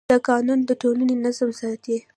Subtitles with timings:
[0.09, 1.97] دا قانون د ټولنې نظم ساتي.